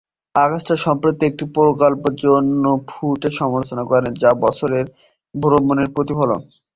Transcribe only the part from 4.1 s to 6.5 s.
যা তাদের বছরের ভ্রমণের প্রতিফলন।